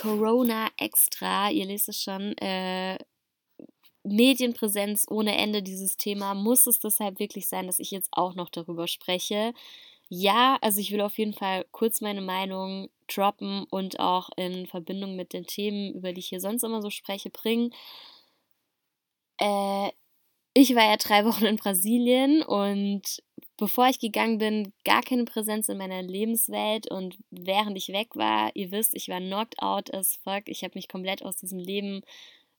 Corona 0.00 0.68
extra, 0.76 1.50
ihr 1.50 1.66
lest 1.66 1.88
es 1.88 2.00
schon, 2.02 2.36
äh, 2.38 2.98
Medienpräsenz 4.04 5.06
ohne 5.10 5.36
Ende 5.36 5.62
dieses 5.62 5.96
Thema. 5.96 6.34
Muss 6.34 6.66
es 6.66 6.78
deshalb 6.80 7.18
wirklich 7.18 7.48
sein, 7.48 7.66
dass 7.66 7.78
ich 7.78 7.90
jetzt 7.90 8.08
auch 8.12 8.34
noch 8.34 8.48
darüber 8.48 8.86
spreche? 8.88 9.52
Ja, 10.08 10.58
also 10.62 10.80
ich 10.80 10.92
will 10.92 11.00
auf 11.02 11.18
jeden 11.18 11.34
Fall 11.34 11.66
kurz 11.72 12.00
meine 12.00 12.22
Meinung 12.22 12.90
droppen 13.08 13.64
und 13.70 14.00
auch 14.00 14.30
in 14.36 14.66
Verbindung 14.66 15.16
mit 15.16 15.32
den 15.32 15.46
Themen, 15.46 15.94
über 15.94 16.12
die 16.12 16.20
ich 16.20 16.28
hier 16.28 16.40
sonst 16.40 16.62
immer 16.64 16.80
so 16.82 16.90
spreche, 16.90 17.30
bringen. 17.30 17.74
Äh, 19.38 19.90
ich 20.60 20.74
war 20.74 20.84
ja 20.84 20.96
drei 20.96 21.24
Wochen 21.24 21.44
in 21.44 21.56
Brasilien 21.56 22.42
und 22.42 23.22
bevor 23.56 23.88
ich 23.88 23.98
gegangen 23.98 24.38
bin, 24.38 24.72
gar 24.84 25.02
keine 25.02 25.24
Präsenz 25.24 25.68
in 25.68 25.78
meiner 25.78 26.02
Lebenswelt 26.02 26.90
und 26.90 27.18
während 27.30 27.76
ich 27.76 27.88
weg 27.88 28.14
war, 28.14 28.50
ihr 28.54 28.70
wisst, 28.70 28.94
ich 28.94 29.08
war 29.08 29.20
knocked 29.20 29.60
out 29.60 29.92
as 29.92 30.18
fuck. 30.22 30.44
Ich 30.46 30.62
habe 30.62 30.72
mich 30.74 30.88
komplett 30.88 31.24
aus 31.24 31.36
diesem 31.36 31.58
Leben 31.58 32.02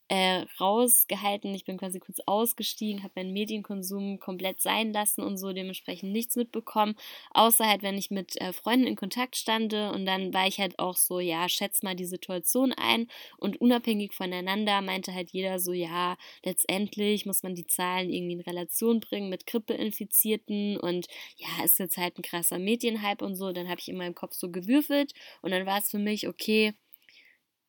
äh, 0.10 0.46
rausgehalten. 0.60 1.54
Ich 1.54 1.66
bin 1.66 1.78
quasi 1.78 2.00
kurz 2.00 2.20
ausgestiegen, 2.26 3.04
habe 3.04 3.14
meinen 3.16 3.32
Medienkonsum 3.32 4.20
komplett 4.20 4.60
sein 4.60 4.92
lassen 4.92 5.22
und 5.22 5.38
so 5.38 5.54
dementsprechend 5.54 6.12
nichts 6.12 6.36
mitbekommen. 6.36 6.96
Außer 7.32 7.66
halt, 7.66 7.84
wenn 7.84 7.98
ich 7.98 8.10
mit 8.10 8.40
äh, 8.42 8.52
Freunden 8.52 8.88
in 8.88 8.96
Kontakt 8.96 9.36
stande 9.36 9.92
und 9.92 10.06
dann 10.06 10.34
war 10.34 10.48
ich 10.48 10.60
halt 10.60 10.80
auch 10.80 10.98
so, 10.98 11.20
ja, 11.20 11.48
schätz 11.48 11.84
mal 11.84 11.96
die 11.96 12.06
Situation 12.06 12.74
ein 12.74 13.08
und 13.38 13.62
unabhängig 13.62 14.14
voneinander 14.14 14.82
meinte 14.82 15.14
halt 15.14 15.30
jeder 15.32 15.60
so, 15.60 15.74
ja, 15.74 16.18
letztendlich 16.44 17.28
muss 17.28 17.44
man 17.44 17.54
die 17.54 17.68
Zahlen 17.68 18.10
irgendwie 18.10 18.34
in 18.34 18.42
Relation 18.42 19.00
bringen 19.00 19.30
mit 19.30 19.46
Grippeinfizierten 19.46 20.78
und 20.78 21.08
ja, 21.38 21.64
ist 21.64 21.78
jetzt 21.78 21.98
halt 21.98 22.18
ein 22.18 22.24
krasser 22.24 22.58
Medienhype 22.58 23.24
und 23.24 23.36
so. 23.36 23.52
Dann 23.52 23.70
habe 23.70 23.80
ich 23.80 23.90
in 23.90 23.98
meinem 23.98 24.16
Kopf 24.16 24.34
so 24.34 24.50
gewürfelt 24.50 25.14
und 25.44 25.52
dann 25.52 25.68
war 25.68 25.78
es 25.78 25.92
für 25.92 26.00
mich, 26.00 26.28
okay, 26.28 26.74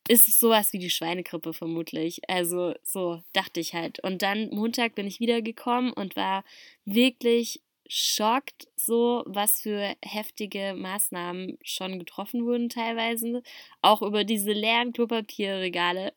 ist 0.09 0.28
es 0.28 0.38
sowas 0.38 0.72
wie 0.72 0.78
die 0.78 0.90
Schweinegrippe 0.90 1.52
vermutlich. 1.52 2.20
Also 2.28 2.74
so 2.82 3.23
dachte 3.32 3.60
ich 3.60 3.74
halt. 3.74 4.01
Und 4.02 4.23
dann 4.23 4.51
Montag 4.51 4.95
bin 4.95 5.07
ich 5.07 5.20
wiedergekommen 5.20 5.92
und 5.92 6.16
war 6.16 6.45
wirklich 6.84 7.60
schockt, 7.92 8.68
so 8.76 9.24
was 9.26 9.60
für 9.60 9.96
heftige 10.02 10.74
Maßnahmen 10.76 11.59
schon 11.62 11.98
getroffen 11.98 12.45
wurden 12.45 12.68
teilweise. 12.68 13.42
Auch 13.82 14.02
über 14.02 14.24
diese 14.24 14.52
leeren 14.52 14.92
Klopapierregale. 14.92 16.12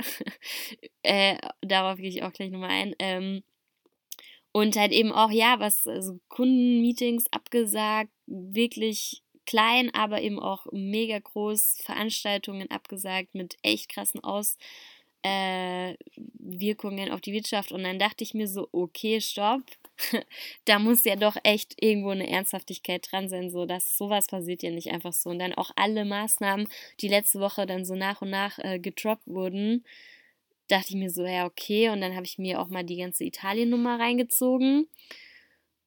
äh, 1.03 1.37
darauf 1.61 1.97
gehe 1.97 2.09
ich 2.09 2.23
auch 2.23 2.31
gleich 2.31 2.51
nochmal 2.51 2.69
ein. 2.69 2.95
Ähm, 2.99 3.43
und 4.51 4.75
halt 4.75 4.91
eben 4.91 5.11
auch, 5.11 5.31
ja, 5.31 5.59
was, 5.59 5.87
also 5.87 6.19
Kundenmeetings 6.29 7.25
abgesagt, 7.31 8.11
wirklich 8.27 9.23
klein, 9.45 9.93
aber 9.93 10.21
eben 10.21 10.39
auch 10.39 10.67
mega 10.71 11.19
groß 11.19 11.77
Veranstaltungen 11.83 12.69
abgesagt 12.71 13.35
mit 13.35 13.57
echt 13.61 13.89
krassen 13.89 14.23
Auswirkungen 14.23 14.57
äh, 15.23 17.11
auf 17.11 17.21
die 17.21 17.33
Wirtschaft. 17.33 17.71
Und 17.71 17.83
dann 17.83 17.99
dachte 17.99 18.23
ich 18.23 18.33
mir 18.33 18.47
so, 18.47 18.69
okay, 18.71 19.21
stopp. 19.21 19.63
da 20.65 20.79
muss 20.79 21.05
ja 21.05 21.15
doch 21.15 21.37
echt 21.43 21.75
irgendwo 21.81 22.09
eine 22.09 22.29
Ernsthaftigkeit 22.29 23.07
dran 23.11 23.29
sein, 23.29 23.49
so 23.51 23.65
dass 23.65 23.97
sowas 23.97 24.27
passiert 24.27 24.63
ja 24.63 24.71
nicht 24.71 24.91
einfach 24.91 25.13
so. 25.13 25.29
Und 25.29 25.39
dann 25.39 25.53
auch 25.53 25.71
alle 25.75 26.05
Maßnahmen, 26.05 26.67
die 26.99 27.07
letzte 27.07 27.39
Woche 27.39 27.65
dann 27.65 27.85
so 27.85 27.95
nach 27.95 28.21
und 28.21 28.29
nach 28.29 28.59
äh, 28.59 28.79
gedroppt 28.79 29.27
wurden, 29.27 29.85
dachte 30.67 30.89
ich 30.89 30.95
mir 30.95 31.09
so, 31.09 31.25
ja, 31.25 31.45
okay. 31.45 31.89
Und 31.89 32.01
dann 32.01 32.15
habe 32.15 32.25
ich 32.25 32.37
mir 32.37 32.59
auch 32.59 32.67
mal 32.67 32.83
die 32.83 32.97
ganze 32.97 33.23
Italien-Nummer 33.23 33.99
reingezogen. 33.99 34.87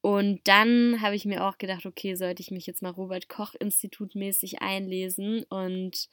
Und 0.01 0.41
dann 0.45 1.01
habe 1.01 1.15
ich 1.15 1.25
mir 1.25 1.45
auch 1.45 1.57
gedacht, 1.57 1.85
okay, 1.85 2.15
sollte 2.15 2.41
ich 2.41 2.51
mich 2.51 2.65
jetzt 2.65 2.81
mal 2.81 2.91
Robert 2.91 3.29
Koch 3.29 3.55
Institut 3.59 4.15
mäßig 4.15 4.61
einlesen 4.61 5.43
und 5.49 6.07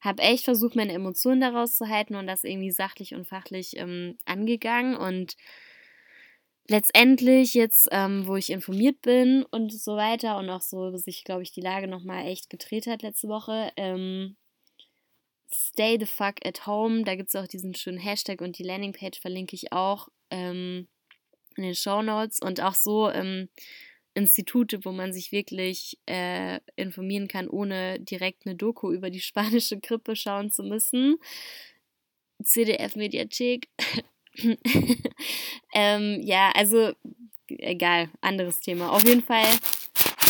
habe 0.00 0.22
echt 0.22 0.44
versucht, 0.44 0.76
meine 0.76 0.92
Emotionen 0.92 1.40
daraus 1.40 1.76
zu 1.76 1.88
halten 1.88 2.16
und 2.16 2.26
das 2.26 2.44
irgendwie 2.44 2.70
sachlich 2.70 3.14
und 3.14 3.26
fachlich 3.26 3.76
ähm, 3.76 4.18
angegangen. 4.24 4.96
Und 4.96 5.36
letztendlich 6.68 7.54
jetzt, 7.54 7.88
ähm, 7.92 8.26
wo 8.26 8.36
ich 8.36 8.50
informiert 8.50 9.00
bin 9.02 9.44
und 9.50 9.72
so 9.72 9.96
weiter 9.96 10.38
und 10.38 10.50
auch 10.50 10.62
so 10.62 10.96
sich, 10.96 11.24
glaube 11.24 11.42
ich, 11.42 11.52
die 11.52 11.60
Lage 11.60 11.88
nochmal 11.88 12.26
echt 12.26 12.50
gedreht 12.50 12.86
hat 12.86 13.02
letzte 13.02 13.28
Woche, 13.28 13.70
ähm, 13.76 14.36
Stay 15.52 15.96
the 15.98 16.06
fuck 16.06 16.44
at 16.44 16.66
home. 16.66 17.04
Da 17.04 17.14
gibt 17.14 17.28
es 17.28 17.36
auch 17.36 17.46
diesen 17.46 17.74
schönen 17.74 17.98
Hashtag 17.98 18.40
und 18.40 18.58
die 18.58 18.64
Landingpage 18.64 19.20
verlinke 19.20 19.54
ich 19.54 19.72
auch. 19.72 20.08
Ähm, 20.30 20.88
in 21.56 21.64
den 21.64 21.74
Show 21.74 22.02
Notes 22.02 22.40
und 22.40 22.60
auch 22.60 22.74
so 22.74 23.10
ähm, 23.10 23.48
Institute, 24.14 24.84
wo 24.84 24.92
man 24.92 25.12
sich 25.12 25.30
wirklich 25.30 25.98
äh, 26.06 26.60
informieren 26.74 27.28
kann, 27.28 27.48
ohne 27.48 28.00
direkt 28.00 28.46
eine 28.46 28.56
Doku 28.56 28.90
über 28.90 29.10
die 29.10 29.20
spanische 29.20 29.78
Grippe 29.78 30.16
schauen 30.16 30.50
zu 30.50 30.62
müssen. 30.62 31.16
CDF-Mediathek. 32.42 33.68
ähm, 35.74 36.20
ja, 36.22 36.50
also 36.54 36.92
egal, 37.48 38.10
anderes 38.20 38.60
Thema. 38.60 38.90
Auf 38.90 39.04
jeden 39.04 39.22
Fall, 39.22 39.46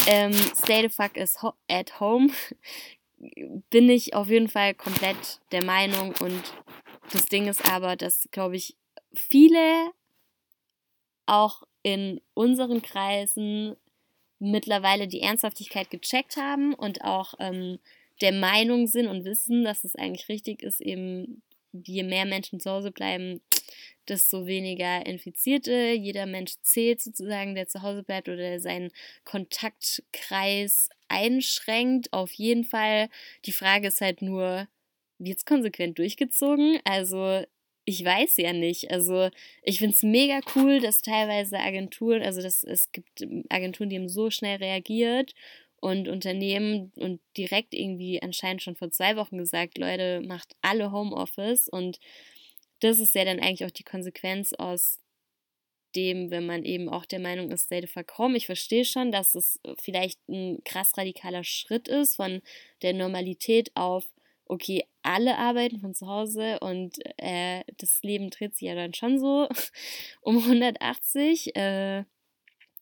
ähm, 0.07 0.33
Stay 0.33 0.83
the 0.83 0.89
fuck 0.89 1.17
is 1.17 1.43
ho 1.43 1.53
at 1.69 2.01
home. 2.01 2.31
Bin 3.71 3.89
ich 3.89 4.15
auf 4.15 4.29
jeden 4.29 4.49
Fall 4.49 4.75
komplett 4.75 5.41
der 5.53 5.65
Meinung 5.65 6.15
und 6.21 6.43
das 7.13 7.27
Ding 7.27 7.47
ist 7.47 7.71
aber, 7.71 7.97
dass, 7.97 8.29
glaube 8.31 8.57
ich, 8.57 8.77
viele 9.15 9.91
auch 11.27 11.63
in 11.83 12.21
unseren 12.35 12.83
Kreisen 12.83 13.77
mittlerweile 14.39 15.09
die 15.09 15.23
Ernsthaftigkeit 15.23 15.91
gecheckt 15.91 16.37
haben 16.37 16.75
und 16.75 17.03
auch 17.03 17.35
ähm, 17.39 17.79
der 18.21 18.33
Meinung 18.33 18.87
sind 18.87 19.09
und 19.09 19.25
wissen, 19.25 19.65
dass 19.65 19.85
es 19.85 19.97
eigentlich 19.97 20.29
richtig 20.29 20.63
ist, 20.63 20.81
eben 20.81 21.43
je 21.73 22.03
mehr 22.03 22.25
Menschen 22.25 22.61
zu 22.61 22.71
Hause 22.71 22.91
bleiben, 22.91 23.41
desto 24.09 24.47
weniger 24.47 25.05
Infizierte. 25.07 25.93
Jeder 25.93 26.27
Mensch 26.27 26.55
zählt 26.63 27.01
sozusagen, 27.01 27.55
der 27.55 27.67
zu 27.67 27.83
Hause 27.83 28.03
bleibt 28.03 28.29
oder 28.29 28.61
seinen 28.61 28.91
Kontaktkreis 29.25 30.89
einschränkt. 31.09 32.13
Auf 32.13 32.33
jeden 32.33 32.65
Fall. 32.65 33.09
Die 33.45 33.53
Frage 33.53 33.89
ist 33.89 34.01
halt 34.01 34.23
nur, 34.23 34.69
wird 35.19 35.39
es 35.39 35.45
konsequent 35.45 35.99
durchgezogen? 35.99 36.81
Also 36.85 37.43
ich 37.87 38.05
weiß 38.05 38.37
ja 38.39 38.53
nicht. 38.53 38.91
Also 38.91 39.31
ich 39.63 39.79
finde 39.79 39.95
es 39.95 40.03
mega 40.03 40.41
cool, 40.55 40.81
dass 40.81 41.03
teilweise 41.03 41.59
Agenturen, 41.59 42.23
also 42.23 42.43
dass 42.43 42.65
es 42.65 42.93
gibt 42.93 43.23
ähm, 43.23 43.45
Agenturen, 43.49 43.89
die 43.89 43.97
haben 43.97 44.09
so 44.09 44.29
schnell 44.29 44.57
reagiert 44.59 45.35
und 45.81 46.09
Unternehmen 46.09 46.93
und 46.97 47.21
direkt 47.37 47.75
irgendwie 47.75 48.21
anscheinend 48.21 48.63
schon 48.63 48.77
vor 48.77 48.91
zwei 48.91 49.17
Wochen 49.17 49.39
gesagt, 49.39 49.79
Leute, 49.79 50.21
macht 50.21 50.57
alle 50.63 50.91
Homeoffice 50.91 51.69
und 51.69 52.01
das 52.81 52.99
ist 52.99 53.15
ja 53.15 53.25
dann 53.25 53.41
eigentlich 53.41 53.65
auch 53.65 53.71
die 53.71 53.85
Konsequenz 53.85 54.53
aus 54.53 54.99
dem, 55.95 56.31
wenn 56.31 56.45
man 56.45 56.65
eben 56.65 56.89
auch 56.89 57.07
der 57.07 57.21
Meinung 57.21 57.51
ist, 57.53 57.67
Stay 57.67 57.81
the 57.81 57.87
fuck 57.87 58.19
home. 58.19 58.37
Ich 58.37 58.47
verstehe 58.47 58.85
schon, 58.85 59.13
dass 59.13 59.35
es 59.35 59.61
vielleicht 59.79 60.19
ein 60.29 60.59
krass 60.65 60.93
radikaler 60.97 61.45
Schritt 61.45 61.89
ist 61.89 62.17
von 62.17 62.43
der 62.83 62.93
Normalität 62.93 63.71
auf 63.75 64.05
okay, 64.47 64.85
alle 65.03 65.39
arbeiten 65.39 65.81
von 65.81 65.95
zu 65.95 66.07
Hause 66.07 66.59
und 66.61 66.99
äh, 67.19 67.63
das 67.79 68.03
Leben 68.03 68.31
dreht 68.31 68.55
sich 68.55 68.69
ja 68.69 68.75
dann 68.75 68.95
schon 68.95 69.19
so 69.19 69.49
um 70.23 70.39
180. 70.39 71.55
Äh, 71.57 72.05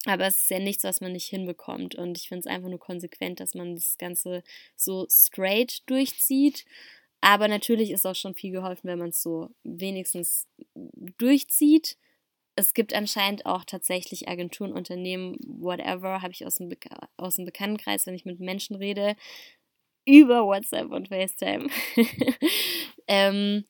aber 0.07 0.27
es 0.27 0.43
ist 0.43 0.51
ja 0.51 0.59
nichts, 0.59 0.85
was 0.85 1.01
man 1.01 1.13
nicht 1.13 1.29
hinbekommt. 1.29 1.95
Und 1.95 2.19
ich 2.19 2.29
finde 2.29 2.41
es 2.41 2.47
einfach 2.47 2.69
nur 2.69 2.79
konsequent, 2.79 3.41
dass 3.41 3.55
man 3.55 3.75
das 3.75 3.97
Ganze 3.99 4.43
so 4.77 5.07
straight 5.09 5.83
durchzieht. 5.89 6.65
Aber 7.21 7.49
natürlich 7.49 7.91
ist 7.91 8.05
auch 8.05 8.15
schon 8.15 8.35
viel 8.35 8.53
geholfen, 8.53 8.87
wenn 8.89 8.99
man 8.99 9.09
es 9.09 9.23
so 9.23 9.51
wenigstens 9.63 10.47
durchzieht. 11.17 11.97
Es 12.55 12.75
gibt 12.75 12.93
anscheinend 12.93 13.47
auch 13.47 13.65
tatsächlich 13.65 14.29
Agenturen, 14.29 14.73
Unternehmen, 14.73 15.39
whatever, 15.41 16.21
habe 16.21 16.33
ich 16.33 16.45
aus 16.45 16.57
dem, 16.57 16.71
aus 17.17 17.37
dem 17.37 17.47
Bekanntenkreis, 17.47 18.07
wenn 18.07 18.15
ich 18.15 18.27
mit 18.27 18.41
Menschen 18.41 18.77
rede, 18.77 19.17
über 20.07 20.45
WhatsApp 20.45 20.91
und 20.91 21.09
FaceTime. 21.09 21.69
ähm, 23.09 23.65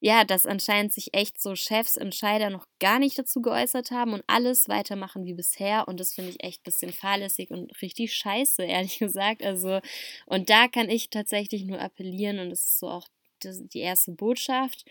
ja, 0.00 0.24
dass 0.24 0.46
anscheinend 0.46 0.92
sich 0.92 1.12
echt 1.12 1.40
so 1.40 1.56
Chefs, 1.56 1.96
Entscheider 1.96 2.50
noch 2.50 2.66
gar 2.78 3.00
nicht 3.00 3.18
dazu 3.18 3.42
geäußert 3.42 3.90
haben 3.90 4.12
und 4.12 4.22
alles 4.28 4.68
weitermachen 4.68 5.24
wie 5.24 5.34
bisher. 5.34 5.88
Und 5.88 5.98
das 5.98 6.14
finde 6.14 6.30
ich 6.30 6.44
echt 6.44 6.60
ein 6.60 6.64
bisschen 6.64 6.92
fahrlässig 6.92 7.50
und 7.50 7.82
richtig 7.82 8.14
scheiße, 8.14 8.62
ehrlich 8.62 8.98
gesagt. 9.00 9.42
Also, 9.42 9.80
und 10.26 10.50
da 10.50 10.68
kann 10.68 10.88
ich 10.88 11.10
tatsächlich 11.10 11.64
nur 11.64 11.80
appellieren 11.80 12.38
und 12.38 12.50
das 12.50 12.60
ist 12.60 12.78
so 12.78 12.88
auch 12.88 13.08
die 13.42 13.80
erste 13.80 14.12
Botschaft. 14.12 14.84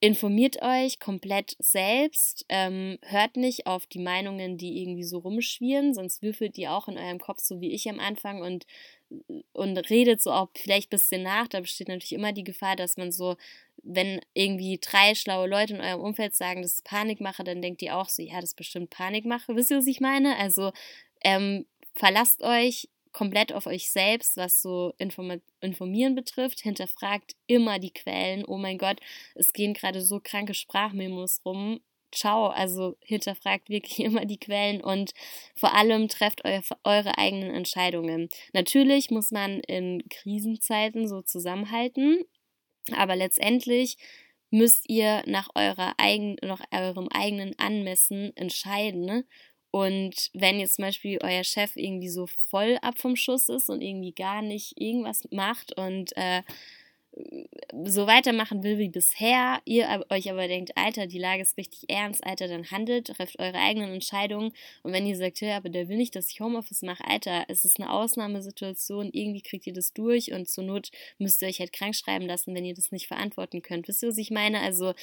Informiert 0.00 0.60
euch 0.62 0.98
komplett 0.98 1.54
selbst, 1.60 2.44
ähm, 2.48 2.98
hört 3.02 3.36
nicht 3.36 3.68
auf 3.68 3.86
die 3.86 4.00
Meinungen, 4.00 4.58
die 4.58 4.82
irgendwie 4.82 5.04
so 5.04 5.18
rumschwirren, 5.18 5.94
sonst 5.94 6.22
würfelt 6.22 6.58
ihr 6.58 6.72
auch 6.72 6.88
in 6.88 6.98
eurem 6.98 7.20
Kopf 7.20 7.38
so 7.40 7.60
wie 7.60 7.70
ich 7.70 7.88
am 7.88 8.00
Anfang 8.00 8.42
und 8.42 8.66
und 9.52 9.90
redet 9.90 10.22
so 10.22 10.32
auch 10.32 10.50
vielleicht 10.56 10.88
ein 10.88 10.96
bisschen 10.96 11.22
nach. 11.22 11.48
Da 11.48 11.60
besteht 11.60 11.88
natürlich 11.88 12.12
immer 12.12 12.32
die 12.32 12.44
Gefahr, 12.44 12.76
dass 12.76 12.96
man 12.96 13.12
so, 13.12 13.36
wenn 13.82 14.20
irgendwie 14.34 14.78
drei 14.80 15.14
schlaue 15.14 15.48
Leute 15.48 15.74
in 15.74 15.80
eurem 15.80 16.00
Umfeld 16.00 16.34
sagen, 16.34 16.62
das 16.62 16.74
ist 16.74 16.84
Panikmache, 16.84 17.44
dann 17.44 17.62
denkt 17.62 17.82
ihr 17.82 17.96
auch 17.96 18.08
so, 18.08 18.22
ja, 18.22 18.36
das 18.36 18.50
ist 18.50 18.56
bestimmt 18.56 18.90
Panikmache. 18.90 19.54
Wisst 19.56 19.70
ihr, 19.70 19.78
was 19.78 19.86
ich 19.86 20.00
meine? 20.00 20.36
Also 20.38 20.72
ähm, 21.22 21.66
verlasst 21.94 22.42
euch 22.42 22.88
komplett 23.12 23.52
auf 23.52 23.66
euch 23.66 23.90
selbst, 23.90 24.36
was 24.36 24.62
so 24.62 24.94
Informieren 24.98 26.14
betrifft. 26.14 26.60
Hinterfragt 26.60 27.36
immer 27.46 27.78
die 27.78 27.92
Quellen. 27.92 28.44
Oh 28.46 28.56
mein 28.56 28.78
Gott, 28.78 29.00
es 29.34 29.52
gehen 29.52 29.74
gerade 29.74 30.00
so 30.00 30.20
kranke 30.22 30.54
Sprachmemos 30.54 31.42
rum. 31.44 31.80
Ciao, 32.12 32.48
also 32.48 32.96
hinterfragt 33.00 33.68
wirklich 33.68 34.00
immer 34.04 34.24
die 34.24 34.38
Quellen 34.38 34.80
und 34.80 35.12
vor 35.54 35.74
allem 35.74 36.08
trefft 36.08 36.44
eu 36.44 36.60
eure 36.84 37.18
eigenen 37.18 37.54
Entscheidungen. 37.54 38.28
Natürlich 38.52 39.10
muss 39.10 39.30
man 39.30 39.60
in 39.60 40.02
Krisenzeiten 40.08 41.08
so 41.08 41.22
zusammenhalten, 41.22 42.24
aber 42.96 43.16
letztendlich 43.16 43.96
müsst 44.50 44.88
ihr 44.88 45.22
nach, 45.26 45.48
eurer 45.54 45.94
eigen, 45.96 46.36
nach 46.42 46.60
eurem 46.70 47.08
eigenen 47.08 47.58
Anmessen 47.58 48.36
entscheiden. 48.36 49.04
Ne? 49.04 49.24
Und 49.70 50.30
wenn 50.34 50.60
jetzt 50.60 50.76
zum 50.76 50.84
Beispiel 50.84 51.18
euer 51.22 51.44
Chef 51.44 51.76
irgendwie 51.76 52.10
so 52.10 52.26
voll 52.26 52.78
ab 52.82 52.98
vom 52.98 53.16
Schuss 53.16 53.48
ist 53.48 53.70
und 53.70 53.80
irgendwie 53.80 54.12
gar 54.12 54.42
nicht 54.42 54.78
irgendwas 54.78 55.26
macht 55.30 55.76
und 55.78 56.14
äh, 56.16 56.42
so 57.84 58.06
weitermachen 58.06 58.62
will 58.62 58.78
wie 58.78 58.88
bisher, 58.88 59.60
ihr 59.64 60.04
euch 60.08 60.30
aber 60.30 60.48
denkt, 60.48 60.72
Alter, 60.76 61.06
die 61.06 61.18
Lage 61.18 61.42
ist 61.42 61.56
richtig 61.58 61.84
ernst, 61.88 62.24
Alter, 62.24 62.48
dann 62.48 62.70
handelt, 62.70 63.08
trefft 63.08 63.38
eure 63.38 63.58
eigenen 63.58 63.92
Entscheidungen. 63.92 64.52
Und 64.82 64.92
wenn 64.92 65.06
ihr 65.06 65.16
sagt, 65.16 65.40
ja, 65.40 65.56
aber 65.56 65.68
der 65.68 65.88
will 65.88 65.96
nicht, 65.96 66.16
dass 66.16 66.30
ich 66.30 66.40
Homeoffice 66.40 66.82
mache, 66.82 67.04
Alter, 67.04 67.44
es 67.48 67.64
ist 67.64 67.78
eine 67.78 67.90
Ausnahmesituation, 67.90 69.10
irgendwie 69.12 69.42
kriegt 69.42 69.66
ihr 69.66 69.72
das 69.72 69.92
durch 69.92 70.32
und 70.32 70.48
zur 70.48 70.64
Not 70.64 70.90
müsst 71.18 71.42
ihr 71.42 71.48
euch 71.48 71.60
halt 71.60 71.72
krank 71.72 71.94
schreiben 71.94 72.26
lassen, 72.26 72.54
wenn 72.54 72.64
ihr 72.64 72.74
das 72.74 72.92
nicht 72.92 73.08
verantworten 73.08 73.62
könnt. 73.62 73.88
Wisst 73.88 74.02
ihr, 74.02 74.08
was 74.08 74.18
ich 74.18 74.30
meine? 74.30 74.60
Also, 74.60 74.94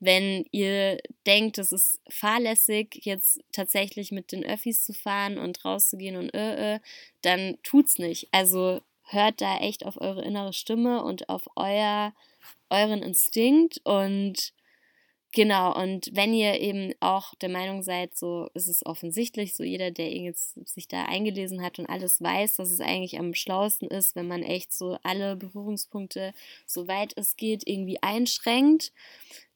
wenn 0.00 0.44
ihr 0.50 0.98
denkt, 1.26 1.56
es 1.58 1.72
ist 1.72 2.00
fahrlässig, 2.10 3.00
jetzt 3.04 3.40
tatsächlich 3.52 4.12
mit 4.12 4.32
den 4.32 4.44
Öffis 4.44 4.84
zu 4.84 4.92
fahren 4.92 5.38
und 5.38 5.64
rauszugehen 5.64 6.16
und 6.16 6.34
äh, 6.34 6.74
äh, 6.74 6.80
dann 7.22 7.56
tut's 7.62 7.98
nicht. 7.98 8.28
Also 8.32 8.80
hört 9.04 9.40
da 9.40 9.58
echt 9.58 9.84
auf 9.86 10.00
eure 10.00 10.22
innere 10.22 10.52
Stimme 10.52 11.02
und 11.04 11.28
auf 11.28 11.42
euer, 11.56 12.12
euren 12.70 13.02
Instinkt 13.02 13.80
und 13.84 14.52
genau, 15.32 15.74
und 15.76 16.10
wenn 16.12 16.32
ihr 16.32 16.60
eben 16.60 16.94
auch 17.00 17.34
der 17.36 17.48
Meinung 17.48 17.82
seid, 17.82 18.16
so 18.16 18.48
ist 18.54 18.68
es 18.68 18.86
offensichtlich, 18.86 19.54
so 19.54 19.62
jeder, 19.62 19.90
der 19.90 20.10
jetzt 20.12 20.54
sich 20.68 20.88
da 20.88 21.04
eingelesen 21.04 21.62
hat 21.62 21.78
und 21.78 21.86
alles 21.86 22.22
weiß, 22.22 22.56
dass 22.56 22.70
es 22.70 22.80
eigentlich 22.80 23.18
am 23.18 23.34
schlauesten 23.34 23.88
ist, 23.88 24.16
wenn 24.16 24.28
man 24.28 24.42
echt 24.42 24.72
so 24.72 24.96
alle 25.02 25.36
Berührungspunkte, 25.36 26.32
soweit 26.66 27.12
es 27.16 27.36
geht, 27.36 27.66
irgendwie 27.66 28.02
einschränkt, 28.02 28.92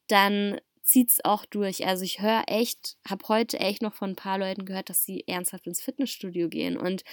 dann 0.09 0.61
zieht 0.83 1.11
es 1.11 1.25
auch 1.25 1.45
durch. 1.45 1.87
Also 1.87 2.03
ich 2.05 2.21
höre 2.21 2.45
echt, 2.47 2.97
habe 3.07 3.29
heute 3.29 3.61
echt 3.61 3.83
noch 3.83 3.95
von 3.95 4.11
ein 4.11 4.17
paar 4.17 4.39
Leuten 4.39 4.65
gehört, 4.65 4.89
dass 4.89 5.05
sie 5.05 5.23
ernsthaft 5.27 5.67
ins 5.67 5.83
Fitnessstudio 5.83 6.49
gehen 6.49 6.77
und 6.79 7.05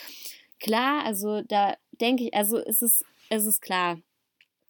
klar, 0.65 1.05
also 1.05 1.41
da 1.43 1.77
denke 2.01 2.23
ich, 2.23 2.33
also 2.33 2.57
es 2.57 2.81
ist, 2.81 3.05
es 3.29 3.45
ist 3.45 3.61
klar, 3.61 3.99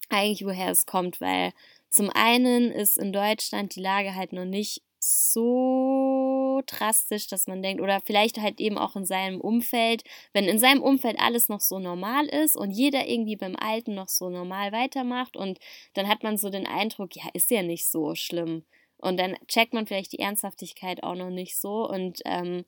eigentlich 0.10 0.46
woher 0.46 0.70
es 0.70 0.86
kommt, 0.86 1.22
weil 1.22 1.54
zum 1.90 2.10
einen 2.10 2.70
ist 2.72 2.98
in 2.98 3.14
Deutschland 3.14 3.76
die 3.76 3.82
Lage 3.82 4.14
halt 4.14 4.34
noch 4.34 4.44
nicht 4.44 4.84
so 5.00 6.62
drastisch, 6.66 7.28
dass 7.28 7.48
man 7.48 7.62
denkt, 7.62 7.82
oder 7.82 8.02
vielleicht 8.04 8.40
halt 8.42 8.60
eben 8.60 8.78
auch 8.78 8.98
in 8.98 9.06
seinem 9.06 9.40
Umfeld, 9.40 10.04
wenn 10.34 10.46
in 10.46 10.60
seinem 10.60 10.82
Umfeld 10.82 11.18
alles 11.20 11.48
noch 11.48 11.62
so 11.62 11.80
normal 11.80 12.26
ist 12.26 12.58
und 12.58 12.72
jeder 12.72 13.08
irgendwie 13.08 13.38
beim 13.38 13.56
Alten 13.56 13.96
noch 13.96 14.10
so 14.10 14.30
normal 14.30 14.74
weitermacht 14.74 15.38
und 15.38 15.60
dann 15.94 16.10
hat 16.10 16.24
man 16.24 16.38
so 16.38 16.50
den 16.50 16.68
Eindruck, 16.68 17.16
ja, 17.16 17.24
ist 17.34 17.52
ja 17.52 17.64
nicht 17.64 17.88
so 17.88 18.16
schlimm. 18.16 18.66
Und 18.98 19.18
dann 19.18 19.38
checkt 19.48 19.74
man 19.74 19.88
vielleicht 19.88 20.12
die 20.12 20.20
Ernsthaftigkeit 20.20 21.04
auch 21.04 21.16
noch 21.16 21.30
nicht 21.30 21.58
so 21.58 21.88
und 21.88 22.22
ähm, 22.26 22.66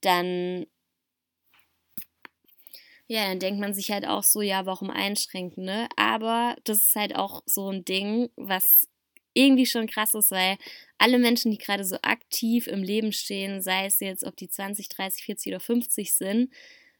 dann 0.00 0.66
ja, 3.08 3.28
dann 3.28 3.38
denkt 3.38 3.60
man 3.60 3.74
sich 3.74 3.90
halt 3.90 4.06
auch 4.06 4.22
so, 4.24 4.40
ja, 4.42 4.66
warum 4.66 4.90
einschränken, 4.90 5.64
ne? 5.64 5.88
Aber 5.96 6.56
das 6.64 6.78
ist 6.84 6.96
halt 6.96 7.14
auch 7.16 7.42
so 7.46 7.70
ein 7.70 7.84
Ding, 7.84 8.30
was 8.36 8.88
irgendwie 9.34 9.66
schon 9.66 9.86
krass 9.86 10.14
ist, 10.14 10.30
weil 10.30 10.56
alle 10.98 11.18
Menschen, 11.18 11.50
die 11.52 11.58
gerade 11.58 11.84
so 11.84 11.96
aktiv 12.02 12.66
im 12.66 12.82
Leben 12.82 13.12
stehen, 13.12 13.60
sei 13.62 13.86
es 13.86 14.00
jetzt, 14.00 14.24
ob 14.24 14.36
die 14.36 14.48
20, 14.48 14.88
30, 14.88 15.24
40 15.24 15.52
oder 15.52 15.60
50 15.60 16.14
sind, 16.14 16.50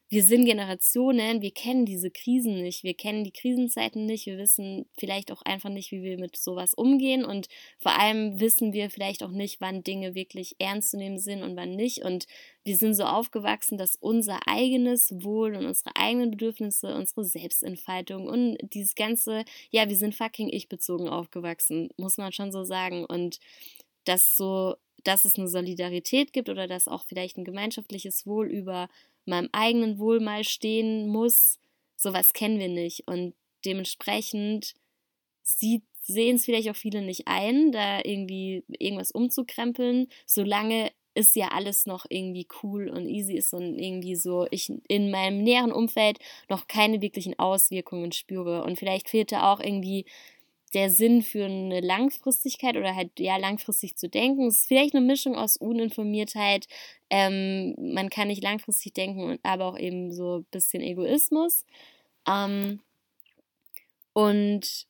wir 0.08 0.22
sind 0.22 0.44
Generationen, 0.44 1.42
wir 1.42 1.50
kennen 1.50 1.84
diese 1.84 2.12
Krisen 2.12 2.62
nicht, 2.62 2.84
wir 2.84 2.94
kennen 2.94 3.24
die 3.24 3.32
Krisenzeiten 3.32 4.06
nicht, 4.06 4.26
wir 4.26 4.38
wissen 4.38 4.86
vielleicht 4.96 5.32
auch 5.32 5.42
einfach 5.42 5.68
nicht, 5.68 5.90
wie 5.90 6.02
wir 6.02 6.16
mit 6.16 6.36
sowas 6.36 6.74
umgehen 6.74 7.24
und 7.24 7.48
vor 7.78 7.98
allem 7.98 8.38
wissen 8.38 8.72
wir 8.72 8.88
vielleicht 8.88 9.24
auch 9.24 9.32
nicht, 9.32 9.60
wann 9.60 9.82
Dinge 9.82 10.14
wirklich 10.14 10.54
ernst 10.60 10.92
zu 10.92 10.96
nehmen 10.96 11.18
sind 11.18 11.42
und 11.42 11.56
wann 11.56 11.74
nicht. 11.74 12.04
Und 12.04 12.26
wir 12.62 12.76
sind 12.76 12.94
so 12.94 13.02
aufgewachsen, 13.02 13.78
dass 13.78 13.96
unser 13.96 14.38
eigenes 14.46 15.12
Wohl 15.24 15.56
und 15.56 15.66
unsere 15.66 15.96
eigenen 15.96 16.30
Bedürfnisse, 16.30 16.94
unsere 16.94 17.24
Selbstentfaltung 17.24 18.28
und 18.28 18.58
dieses 18.74 18.94
ganze, 18.94 19.44
ja, 19.70 19.88
wir 19.88 19.96
sind 19.96 20.14
fucking 20.14 20.48
ich-bezogen 20.48 21.08
aufgewachsen, 21.08 21.88
muss 21.96 22.16
man 22.16 22.32
schon 22.32 22.52
so 22.52 22.62
sagen. 22.62 23.04
Und 23.04 23.40
dass 24.04 24.36
so, 24.36 24.76
dass 25.02 25.24
es 25.24 25.36
eine 25.36 25.48
Solidarität 25.48 26.32
gibt 26.32 26.48
oder 26.48 26.68
dass 26.68 26.86
auch 26.86 27.04
vielleicht 27.04 27.38
ein 27.38 27.44
gemeinschaftliches 27.44 28.24
Wohl 28.24 28.48
über 28.48 28.88
meinem 29.26 29.48
eigenen 29.52 29.98
Wohl 29.98 30.20
mal 30.20 30.44
stehen 30.44 31.08
muss, 31.08 31.58
sowas 31.96 32.32
kennen 32.32 32.58
wir 32.58 32.68
nicht. 32.68 33.06
Und 33.06 33.34
dementsprechend 33.64 34.74
sehen 35.42 35.82
es 36.36 36.44
vielleicht 36.44 36.70
auch 36.70 36.76
viele 36.76 37.02
nicht 37.02 37.26
ein, 37.26 37.72
da 37.72 38.00
irgendwie 38.04 38.64
irgendwas 38.78 39.10
umzukrempeln, 39.10 40.08
solange 40.26 40.90
ist 41.16 41.34
ja 41.34 41.48
alles 41.48 41.86
noch 41.86 42.04
irgendwie 42.10 42.46
cool 42.62 42.90
und 42.90 43.08
easy 43.08 43.34
ist 43.34 43.54
und 43.54 43.78
irgendwie 43.78 44.14
so 44.14 44.46
ich 44.50 44.70
in 44.86 45.10
meinem 45.10 45.42
näheren 45.42 45.72
Umfeld 45.72 46.18
noch 46.50 46.68
keine 46.68 47.00
wirklichen 47.00 47.38
Auswirkungen 47.38 48.12
spüre. 48.12 48.62
Und 48.64 48.78
vielleicht 48.78 49.08
fehlt 49.08 49.32
da 49.32 49.50
auch 49.50 49.60
irgendwie 49.60 50.04
der 50.76 50.90
Sinn 50.90 51.22
für 51.22 51.46
eine 51.46 51.80
Langfristigkeit 51.80 52.76
oder 52.76 52.94
halt 52.94 53.18
ja 53.18 53.38
langfristig 53.38 53.96
zu 53.96 54.10
denken. 54.10 54.46
Es 54.46 54.58
ist 54.58 54.66
vielleicht 54.66 54.94
eine 54.94 55.04
Mischung 55.04 55.34
aus 55.34 55.56
Uninformiertheit. 55.56 56.66
Ähm, 57.08 57.74
man 57.78 58.10
kann 58.10 58.28
nicht 58.28 58.42
langfristig 58.42 58.92
denken, 58.92 59.38
aber 59.42 59.64
auch 59.64 59.78
eben 59.78 60.12
so 60.12 60.40
ein 60.40 60.44
bisschen 60.50 60.82
Egoismus. 60.82 61.64
Ähm, 62.28 62.80
und 64.12 64.86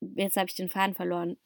jetzt 0.00 0.36
habe 0.36 0.48
ich 0.48 0.54
den 0.54 0.68
Faden 0.68 0.94
verloren. 0.94 1.36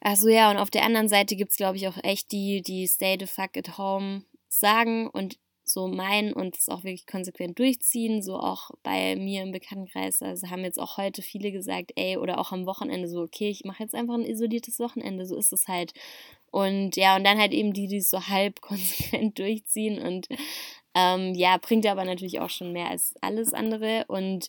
Achso, 0.00 0.28
ja, 0.28 0.50
und 0.50 0.56
auf 0.56 0.70
der 0.70 0.84
anderen 0.84 1.08
Seite 1.08 1.36
gibt 1.36 1.50
es, 1.50 1.58
glaube 1.58 1.76
ich, 1.76 1.86
auch 1.88 2.02
echt 2.02 2.32
die, 2.32 2.62
die 2.62 2.88
Stay 2.88 3.18
the 3.20 3.26
fuck 3.26 3.54
at 3.58 3.76
home 3.76 4.24
sagen 4.48 5.08
und 5.08 5.38
so 5.72 5.88
meinen 5.88 6.32
und 6.32 6.56
es 6.56 6.68
auch 6.68 6.84
wirklich 6.84 7.06
konsequent 7.06 7.58
durchziehen, 7.58 8.22
so 8.22 8.36
auch 8.36 8.70
bei 8.82 9.16
mir 9.16 9.42
im 9.42 9.52
Bekanntenkreis. 9.52 10.22
Also 10.22 10.50
haben 10.50 10.64
jetzt 10.64 10.78
auch 10.78 10.96
heute 10.96 11.22
viele 11.22 11.52
gesagt, 11.52 11.92
ey, 11.96 12.16
oder 12.16 12.38
auch 12.38 12.52
am 12.52 12.66
Wochenende 12.66 13.08
so, 13.08 13.22
okay, 13.22 13.48
ich 13.48 13.64
mache 13.64 13.82
jetzt 13.82 13.94
einfach 13.94 14.14
ein 14.14 14.26
isoliertes 14.26 14.78
Wochenende, 14.78 15.26
so 15.26 15.36
ist 15.36 15.52
es 15.52 15.68
halt. 15.68 15.92
Und 16.50 16.96
ja, 16.96 17.16
und 17.16 17.24
dann 17.24 17.38
halt 17.38 17.52
eben 17.52 17.72
die, 17.72 17.88
die 17.88 17.96
es 17.98 18.10
so 18.10 18.28
halb 18.28 18.60
konsequent 18.60 19.38
durchziehen 19.38 20.00
und 20.00 20.28
ähm, 20.94 21.34
ja, 21.34 21.56
bringt 21.56 21.86
aber 21.86 22.04
natürlich 22.04 22.40
auch 22.40 22.50
schon 22.50 22.72
mehr 22.72 22.90
als 22.90 23.14
alles 23.22 23.54
andere 23.54 24.04
und 24.08 24.48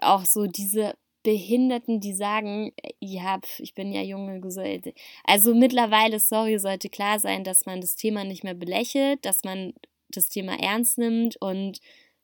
auch 0.00 0.24
so 0.24 0.46
diese 0.46 0.94
Behinderten, 1.22 2.00
die 2.00 2.14
sagen, 2.14 2.72
ja, 2.98 3.40
ich 3.58 3.74
bin 3.74 3.92
ja 3.92 4.00
junge, 4.00 4.40
gesund. 4.40 4.88
Also 5.24 5.54
mittlerweile, 5.54 6.18
sorry, 6.18 6.58
sollte 6.58 6.88
klar 6.88 7.18
sein, 7.18 7.44
dass 7.44 7.66
man 7.66 7.80
das 7.82 7.94
Thema 7.94 8.24
nicht 8.24 8.42
mehr 8.42 8.54
belächelt, 8.54 9.24
dass 9.24 9.44
man 9.44 9.74
das 10.10 10.28
Thema 10.28 10.58
ernst 10.60 10.98
nimmt 10.98 11.36
und 11.36 11.80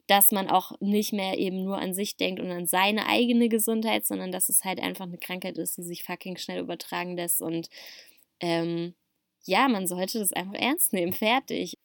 dass 0.07 0.31
man 0.31 0.49
auch 0.49 0.71
nicht 0.79 1.11
mehr 1.11 1.37
eben 1.37 1.63
nur 1.63 1.77
an 1.77 1.93
sich 1.93 2.15
denkt 2.15 2.39
und 2.39 2.49
an 2.49 2.65
seine 2.65 3.07
eigene 3.07 3.49
Gesundheit, 3.49 4.05
sondern 4.05 4.31
dass 4.31 4.47
es 4.47 4.63
halt 4.63 4.79
einfach 4.79 5.05
eine 5.05 5.17
Krankheit 5.17 5.57
ist, 5.57 5.77
die 5.77 5.83
sich 5.83 6.03
fucking 6.03 6.37
schnell 6.37 6.61
übertragen 6.61 7.17
lässt. 7.17 7.41
Und 7.41 7.69
ähm, 8.39 8.95
ja, 9.43 9.67
man 9.67 9.85
sollte 9.85 10.19
das 10.19 10.31
einfach 10.31 10.53
ernst 10.53 10.93
nehmen. 10.93 11.11
Fertig. 11.11 11.77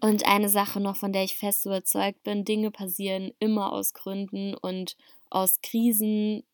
Und 0.00 0.26
eine 0.26 0.48
Sache 0.48 0.80
noch, 0.80 0.96
von 0.96 1.12
der 1.12 1.24
ich 1.24 1.36
fest 1.36 1.66
überzeugt 1.66 2.22
bin, 2.24 2.44
Dinge 2.44 2.70
passieren 2.70 3.32
immer 3.38 3.72
aus 3.72 3.92
Gründen 3.92 4.54
und 4.54 4.96
aus 5.30 5.60
Krisen 5.62 6.44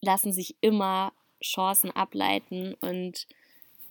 lassen 0.00 0.32
sich 0.32 0.56
immer 0.60 1.12
Chancen 1.42 1.90
ableiten 1.90 2.74
und 2.80 3.26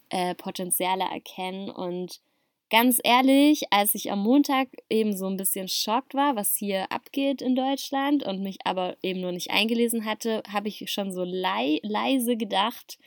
äh, 0.10 0.36
Potenziale 0.36 1.04
erkennen. 1.04 1.70
Und 1.70 2.22
ganz 2.69 3.00
ehrlich, 3.03 3.63
als 3.71 3.95
ich 3.95 4.12
am 4.12 4.19
Montag 4.19 4.69
eben 4.89 5.15
so 5.15 5.27
ein 5.27 5.38
bisschen 5.38 5.67
schockt 5.67 6.13
war, 6.13 6.36
was 6.36 6.55
hier 6.55 6.91
abgeht 6.91 7.41
in 7.41 7.55
Deutschland 7.55 8.24
und 8.24 8.41
mich 8.41 8.57
aber 8.65 8.97
eben 9.01 9.21
nur 9.21 9.31
nicht 9.31 9.51
eingelesen 9.51 10.05
hatte, 10.05 10.43
habe 10.51 10.67
ich 10.67 10.91
schon 10.91 11.12
so 11.12 11.24
lei 11.24 11.79
leise 11.83 12.38
gedacht, 12.38 12.97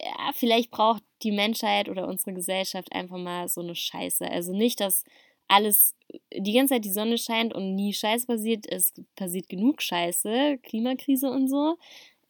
ja, 0.00 0.32
vielleicht 0.34 0.70
braucht 0.70 1.02
die 1.22 1.32
Menschheit 1.32 1.88
oder 1.88 2.08
unsere 2.08 2.34
Gesellschaft 2.34 2.92
einfach 2.92 3.18
mal 3.18 3.48
so 3.48 3.60
eine 3.60 3.74
Scheiße. 3.74 4.28
Also 4.30 4.52
nicht, 4.52 4.80
dass 4.80 5.04
alles 5.48 5.94
die 6.32 6.52
ganze 6.52 6.74
Zeit 6.74 6.84
die 6.84 6.90
Sonne 6.90 7.18
scheint 7.18 7.54
und 7.54 7.74
nie 7.74 7.92
Scheiß 7.92 8.26
passiert. 8.26 8.66
Es 8.68 8.92
passiert 9.14 9.48
genug 9.48 9.80
Scheiße, 9.80 10.58
Klimakrise 10.62 11.30
und 11.30 11.48
so. 11.48 11.76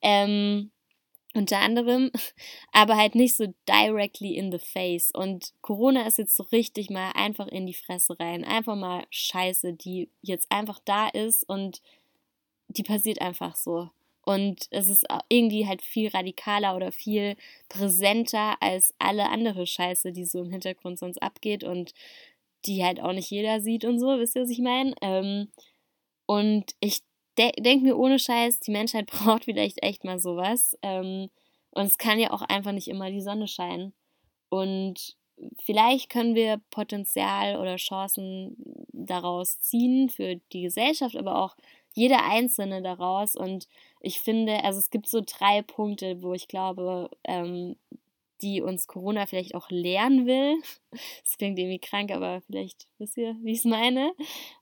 Ähm, 0.03 0.71
unter 1.37 1.59
anderem, 1.59 2.11
aber 2.73 2.97
halt 2.97 3.15
nicht 3.15 3.37
so 3.37 3.53
directly 3.69 4.37
in 4.37 4.51
the 4.51 4.59
face. 4.59 5.11
Und 5.11 5.53
Corona 5.61 6.07
ist 6.07 6.19
jetzt 6.19 6.37
so 6.37 6.45
richtig 6.45 6.91
mal 6.91 7.13
einfach 7.13 7.47
in 7.49 7.67
die 7.67 7.75
Fresse 7.75 8.19
rein. 8.19 8.45
Einfach 8.45 8.77
mal 8.77 9.05
Scheiße, 9.11 9.75
die 9.75 10.09
jetzt 10.23 10.51
einfach 10.51 10.81
da 10.85 11.09
ist 11.09 11.49
und 11.49 11.83
die 12.69 12.83
passiert 12.83 13.21
einfach 13.21 13.57
so. 13.57 13.91
Und 14.25 14.67
es 14.71 14.89
ist 14.89 15.07
irgendwie 15.29 15.69
halt 15.69 15.83
viel 15.83 16.09
radikaler 16.09 16.75
oder 16.75 16.91
viel 16.91 17.37
präsenter 17.69 18.61
als 18.61 18.93
alle 18.99 19.31
andere 19.31 19.69
Scheiße, 19.69 20.11
die 20.11 20.25
so 20.25 20.43
im 20.43 20.51
Hintergrund 20.51 20.99
sonst 20.99 21.23
abgeht 21.23 21.63
und 21.63 21.95
die 22.65 22.85
halt 22.85 23.01
auch 23.01 23.13
nicht 23.13 23.31
jeder 23.31 23.61
sieht 23.61 23.85
und 23.85 24.01
so, 24.01 24.19
wisst 24.19 24.35
ihr, 24.35 24.43
was 24.43 24.51
ich 24.51 24.59
meine? 24.59 24.95
Ähm, 25.01 25.49
und 26.27 26.75
ich 26.81 27.03
de 27.39 27.53
denke 27.61 27.85
mir 27.85 27.99
ohne 27.99 28.19
Scheiß, 28.19 28.61
die 28.61 28.71
Menschheit 28.71 29.07
braucht 29.11 29.45
vielleicht 29.45 29.83
echt 29.83 30.05
mal 30.05 30.19
sowas. 30.19 30.77
Ähm, 30.83 31.31
und 31.71 31.85
es 31.85 31.99
kann 31.99 32.19
ja 32.19 32.31
auch 32.33 32.43
einfach 32.43 32.73
nicht 32.73 32.89
immer 32.89 33.11
die 33.11 33.21
Sonne 33.21 33.49
scheinen. 33.49 33.93
Und 34.49 35.17
vielleicht 35.63 36.09
können 36.11 36.35
wir 36.35 36.61
Potenzial 36.71 37.57
oder 37.57 37.77
Chancen 37.77 38.57
daraus 38.93 39.61
ziehen 39.61 40.09
für 40.09 40.37
die 40.53 40.63
Gesellschaft, 40.63 41.17
aber 41.17 41.37
auch 41.37 41.57
jeder 41.93 42.25
Einzelne 42.25 42.83
daraus. 42.83 43.37
Und 43.37 43.69
ich 44.01 44.21
finde, 44.21 44.65
also 44.65 44.79
es 44.79 44.91
gibt 44.91 45.09
so 45.09 45.23
drei 45.25 45.63
Punkte, 45.63 46.23
wo 46.23 46.33
ich 46.33 46.49
glaube, 46.49 47.11
ähm, 47.25 47.77
die 48.43 48.61
uns 48.63 48.87
Corona 48.87 49.27
vielleicht 49.27 49.55
auch 49.55 49.71
lernen 49.71 50.27
will. 50.27 50.57
Das 51.25 51.37
klingt 51.37 51.59
irgendwie 51.59 51.79
krank, 51.79 52.11
aber 52.11 52.41
vielleicht 52.47 52.87
wisst 52.99 53.19
ihr, 53.19 53.37
wie 53.43 53.53
ich 53.53 53.59
es 53.59 53.65
meine. 53.65 54.13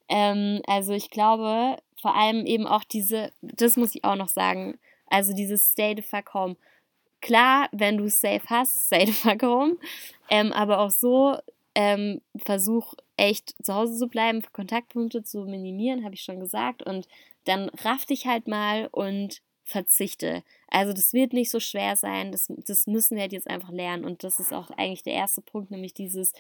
Ähm, 0.09 0.62
also 0.66 0.93
ich 0.93 1.11
glaube, 1.11 1.76
vor 2.00 2.16
allem 2.16 2.45
eben 2.45 2.66
auch 2.66 2.83
diese, 2.83 3.31
das 3.40 3.76
muss 3.76 3.95
ich 3.95 4.02
auch 4.02 4.16
noch 4.16 4.28
sagen, 4.28 4.78
also 5.07 5.33
dieses 5.33 5.71
Stay 5.71 5.95
the 5.97 6.02
fuck 6.02 6.35
home. 6.35 6.57
Klar, 7.21 7.69
wenn 7.73 7.99
du 7.99 8.09
safe 8.09 8.43
hast, 8.47 8.87
stay 8.87 9.07
the 9.07 9.12
fuck 9.12 9.43
home, 9.43 9.76
ähm, 10.28 10.52
aber 10.52 10.81
auch 10.81 10.90
so 10.90 11.37
ähm, 11.75 12.21
versuch 12.37 12.95
echt 13.16 13.54
zu 13.64 13.75
Hause 13.75 13.97
zu 13.97 14.09
bleiben, 14.09 14.43
Kontaktpunkte 14.52 15.23
zu 15.23 15.45
minimieren, 15.45 16.04
habe 16.04 16.14
ich 16.14 16.23
schon 16.23 16.40
gesagt. 16.40 16.83
Und 16.83 17.07
dann 17.45 17.69
raff 17.83 18.04
dich 18.07 18.26
halt 18.26 18.49
mal 18.49 18.88
und 18.90 19.40
verzichte. 19.64 20.42
Also 20.68 20.92
das 20.92 21.12
wird 21.12 21.33
nicht 21.33 21.50
so 21.50 21.59
schwer 21.59 21.97
sein, 21.97 22.33
das, 22.33 22.49
das 22.66 22.87
müssen 22.87 23.16
wir 23.16 23.23
halt 23.23 23.33
jetzt 23.33 23.49
einfach 23.49 23.71
lernen. 23.71 24.04
Und 24.04 24.23
das 24.23 24.38
ist 24.38 24.52
auch 24.52 24.71
eigentlich 24.71 25.02
der 25.02 25.14
erste 25.14 25.40
Punkt, 25.40 25.71
nämlich 25.71 25.94
dieses, 25.94 26.33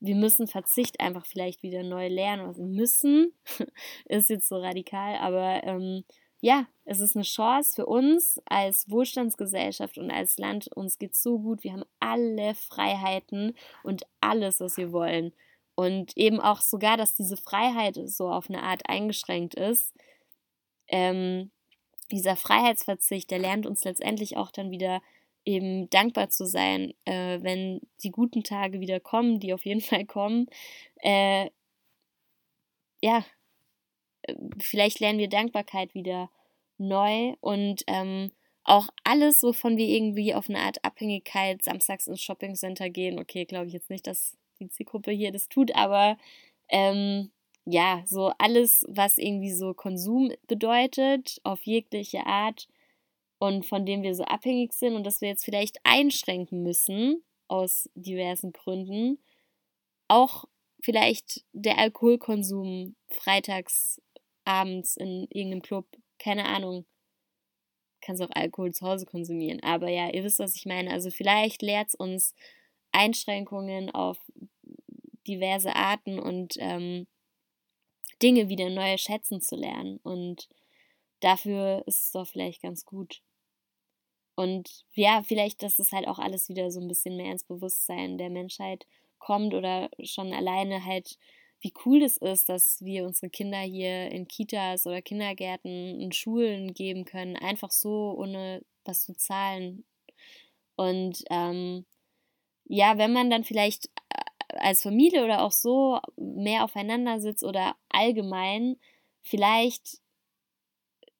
wir 0.00 0.16
müssen 0.16 0.48
Verzicht 0.48 1.00
einfach 1.00 1.24
vielleicht 1.24 1.62
wieder 1.62 1.84
neu 1.84 2.08
lernen. 2.08 2.46
Also 2.46 2.62
müssen 2.64 3.32
ist 4.06 4.30
jetzt 4.30 4.48
so 4.48 4.56
radikal, 4.56 5.16
aber 5.16 5.62
ähm, 5.64 6.04
ja, 6.40 6.66
es 6.84 6.98
ist 6.98 7.14
eine 7.14 7.24
Chance 7.24 7.76
für 7.76 7.86
uns 7.86 8.42
als 8.46 8.90
Wohlstandsgesellschaft 8.90 9.96
und 9.96 10.10
als 10.10 10.38
Land. 10.38 10.68
Uns 10.74 10.98
geht 10.98 11.14
so 11.14 11.38
gut, 11.38 11.62
wir 11.62 11.72
haben 11.72 11.84
alle 12.00 12.54
Freiheiten 12.56 13.56
und 13.84 14.02
alles, 14.20 14.58
was 14.58 14.76
wir 14.76 14.90
wollen. 14.90 15.32
Und 15.76 16.16
eben 16.16 16.40
auch 16.40 16.60
sogar, 16.60 16.96
dass 16.96 17.14
diese 17.14 17.36
Freiheit 17.36 17.98
so 18.06 18.28
auf 18.28 18.50
eine 18.50 18.62
Art 18.62 18.82
eingeschränkt 18.88 19.54
ist. 19.54 19.94
Ähm, 20.88 21.52
dieser 22.12 22.36
Freiheitsverzicht, 22.36 23.30
der 23.30 23.38
lernt 23.38 23.66
uns 23.66 23.84
letztendlich 23.84 24.36
auch 24.36 24.50
dann 24.50 24.70
wieder 24.70 25.02
eben 25.44 25.90
dankbar 25.90 26.28
zu 26.30 26.46
sein, 26.46 26.94
äh, 27.04 27.38
wenn 27.42 27.80
die 28.02 28.10
guten 28.10 28.44
Tage 28.44 28.80
wieder 28.80 29.00
kommen, 29.00 29.40
die 29.40 29.52
auf 29.52 29.64
jeden 29.64 29.80
Fall 29.80 30.04
kommen. 30.06 30.46
Äh, 30.96 31.50
ja, 33.02 33.24
äh, 34.22 34.34
vielleicht 34.58 35.00
lernen 35.00 35.18
wir 35.18 35.28
Dankbarkeit 35.28 35.94
wieder 35.94 36.30
neu 36.78 37.34
und 37.40 37.82
ähm, 37.86 38.30
auch 38.64 38.88
alles, 39.04 39.42
wovon 39.42 39.76
wir 39.76 39.86
irgendwie 39.86 40.34
auf 40.34 40.48
eine 40.48 40.60
Art 40.60 40.84
Abhängigkeit 40.84 41.62
samstags 41.62 42.06
ins 42.06 42.22
Shoppingcenter 42.22 42.90
gehen. 42.90 43.18
Okay, 43.18 43.44
glaube 43.44 43.66
ich 43.66 43.72
jetzt 43.72 43.90
nicht, 43.90 44.06
dass 44.06 44.36
die 44.60 44.68
Zielgruppe 44.68 45.10
hier 45.10 45.32
das 45.32 45.48
tut, 45.48 45.74
aber 45.74 46.16
ähm, 46.68 47.32
ja, 47.64 48.02
so 48.06 48.32
alles, 48.38 48.84
was 48.88 49.18
irgendwie 49.18 49.52
so 49.52 49.74
Konsum 49.74 50.32
bedeutet, 50.46 51.40
auf 51.44 51.62
jegliche 51.62 52.26
Art 52.26 52.68
und 53.38 53.66
von 53.66 53.86
dem 53.86 54.02
wir 54.02 54.14
so 54.14 54.24
abhängig 54.24 54.72
sind 54.72 54.94
und 54.94 55.04
dass 55.04 55.20
wir 55.20 55.28
jetzt 55.28 55.44
vielleicht 55.44 55.78
einschränken 55.84 56.62
müssen 56.62 57.24
aus 57.48 57.88
diversen 57.94 58.52
Gründen. 58.52 59.18
Auch 60.08 60.44
vielleicht 60.82 61.44
der 61.52 61.78
Alkoholkonsum 61.78 62.96
freitags 63.08 64.00
abends 64.44 64.96
in 64.96 65.26
irgendeinem 65.30 65.62
Club, 65.62 65.86
keine 66.18 66.46
Ahnung. 66.46 66.84
Kannst 68.00 68.22
auch 68.22 68.30
Alkohol 68.30 68.72
zu 68.72 68.84
Hause 68.86 69.06
konsumieren. 69.06 69.62
Aber 69.62 69.88
ja, 69.88 70.10
ihr 70.10 70.24
wisst, 70.24 70.40
was 70.40 70.56
ich 70.56 70.66
meine. 70.66 70.90
Also 70.90 71.10
vielleicht 71.10 71.62
lehrt 71.62 71.90
es 71.90 71.94
uns 71.94 72.34
Einschränkungen 72.90 73.90
auf 73.90 74.18
diverse 75.26 75.76
Arten 75.76 76.18
und 76.18 76.54
ähm, 76.58 77.06
Dinge 78.22 78.48
wieder 78.48 78.70
neu 78.70 78.96
schätzen 78.96 79.40
zu 79.40 79.56
lernen. 79.56 79.98
Und 80.02 80.48
dafür 81.20 81.82
ist 81.86 82.06
es 82.06 82.10
doch 82.12 82.26
vielleicht 82.26 82.62
ganz 82.62 82.84
gut. 82.84 83.22
Und 84.34 84.84
ja, 84.94 85.22
vielleicht, 85.22 85.62
dass 85.62 85.78
es 85.78 85.92
halt 85.92 86.08
auch 86.08 86.18
alles 86.18 86.48
wieder 86.48 86.70
so 86.70 86.80
ein 86.80 86.88
bisschen 86.88 87.16
mehr 87.16 87.32
ins 87.32 87.44
Bewusstsein 87.44 88.18
der 88.18 88.30
Menschheit 88.30 88.86
kommt 89.18 89.54
oder 89.54 89.90
schon 90.02 90.32
alleine 90.32 90.84
halt, 90.84 91.18
wie 91.60 91.72
cool 91.84 92.00
das 92.00 92.16
ist, 92.16 92.48
dass 92.48 92.82
wir 92.82 93.04
unsere 93.04 93.30
Kinder 93.30 93.60
hier 93.60 94.10
in 94.10 94.26
Kitas 94.26 94.86
oder 94.86 95.00
Kindergärten 95.00 96.02
und 96.02 96.14
Schulen 96.14 96.74
geben 96.74 97.04
können, 97.04 97.36
einfach 97.36 97.70
so, 97.70 98.14
ohne 98.18 98.62
was 98.84 99.04
zu 99.04 99.14
zahlen. 99.14 99.84
Und 100.76 101.22
ähm, 101.30 101.84
ja, 102.64 102.98
wenn 102.98 103.12
man 103.12 103.30
dann 103.30 103.44
vielleicht 103.44 103.90
als 104.52 104.82
Familie 104.82 105.24
oder 105.24 105.42
auch 105.42 105.52
so 105.52 105.98
mehr 106.16 106.64
aufeinander 106.64 107.20
sitzt 107.20 107.44
oder 107.44 107.76
allgemein, 107.88 108.76
vielleicht 109.22 110.02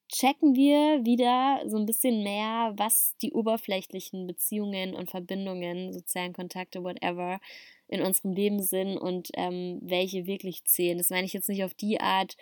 checken 0.08 0.54
wir 0.54 1.04
wieder 1.04 1.62
so 1.66 1.78
ein 1.78 1.86
bisschen 1.86 2.22
mehr, 2.22 2.74
was 2.76 3.16
die 3.22 3.32
oberflächlichen 3.32 4.26
Beziehungen 4.26 4.94
und 4.94 5.10
Verbindungen, 5.10 5.92
sozialen 5.92 6.34
Kontakte, 6.34 6.84
whatever, 6.84 7.40
in 7.88 8.02
unserem 8.02 8.32
Leben 8.32 8.62
sind 8.62 8.98
und 8.98 9.30
ähm, 9.34 9.78
welche 9.82 10.26
wirklich 10.26 10.64
zählen. 10.64 10.98
Das 10.98 11.10
meine 11.10 11.24
ich 11.24 11.32
jetzt 11.32 11.48
nicht 11.48 11.64
auf 11.64 11.74
die 11.74 12.00
Art, 12.00 12.36